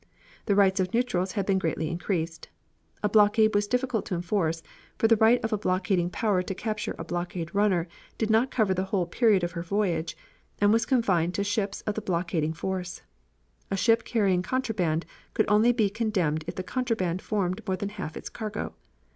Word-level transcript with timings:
The 0.47 0.55
rights 0.55 0.79
of 0.79 0.95
neutrals 0.95 1.33
had 1.33 1.45
been 1.45 1.59
greatly 1.59 1.87
increased. 1.87 2.49
A 3.03 3.07
blockade 3.09 3.53
was 3.53 3.67
difficult 3.67 4.03
to 4.07 4.15
enforce, 4.15 4.63
for 4.97 5.07
the 5.07 5.15
right 5.17 5.39
of 5.43 5.53
a 5.53 5.59
blockading 5.59 6.09
power 6.09 6.41
to 6.41 6.55
capture 6.55 6.95
a 6.97 7.03
blockade 7.05 7.53
runner 7.53 7.87
did 8.17 8.31
not 8.31 8.49
cover 8.49 8.73
the 8.73 8.85
whole 8.85 9.05
period 9.05 9.43
of 9.43 9.51
her 9.51 9.61
voyage, 9.61 10.17
and 10.59 10.73
was 10.73 10.87
confined 10.87 11.35
to 11.35 11.43
ships 11.43 11.81
of 11.81 11.93
the 11.93 12.01
blockading 12.01 12.53
force. 12.53 13.03
A 13.69 13.77
ship 13.77 14.03
carrying 14.03 14.41
contraband 14.41 15.05
could 15.35 15.45
only 15.47 15.71
be 15.71 15.87
condemned 15.87 16.45
if 16.47 16.55
the 16.55 16.63
contraband 16.63 17.21
formed 17.21 17.61
more 17.67 17.77
than 17.77 17.89
half 17.89 18.17
its 18.17 18.27
cargo. 18.27 18.73